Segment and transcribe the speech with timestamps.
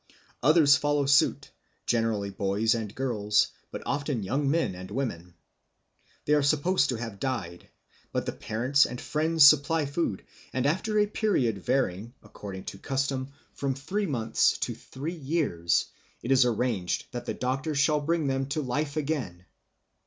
[0.41, 1.51] Others follow suit,
[1.85, 5.35] generally boys and girls, but often young men and women....
[6.25, 7.69] They are supposed to have died.
[8.11, 13.31] But the parents and friends supply food, and after a period varying, according to custom,
[13.53, 15.85] from three months to three years,
[16.23, 19.45] it is arranged that the doctor shall bring them to life again.